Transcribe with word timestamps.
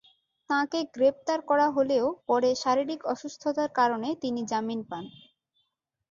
তাঁকে 0.49 0.79
গ্রেপ্তার 0.95 1.39
করা 1.49 1.67
হলেও 1.75 2.05
পরে 2.27 2.49
শারীরিক 2.63 3.01
অসুস্থতার 3.13 3.69
কারণে 3.79 4.09
তিনি 4.23 4.41
জামিন 4.51 4.81
পান। 4.89 5.05